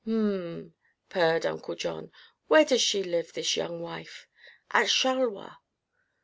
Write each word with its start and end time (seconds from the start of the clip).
"M 0.03 0.13
m," 0.33 0.73
purred 1.09 1.45
Uncle 1.45 1.75
John; 1.75 2.11
"where 2.47 2.65
does 2.65 2.81
she 2.81 3.03
live, 3.03 3.33
this 3.33 3.55
young 3.55 3.81
wife?" 3.81 4.25
"At 4.71 4.87
Charleroi." 4.89 5.57